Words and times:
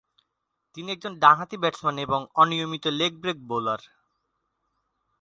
তিনি 0.75 0.87
একজন 0.91 1.13
ডানহাতি 1.19 1.57
ব্যাটসম্যান 1.57 1.97
এবং 1.97 2.19
অনিয়মিত 2.35 2.85
লেগ 2.99 3.11
ব্রেক 3.21 3.37
বোলার। 3.47 3.81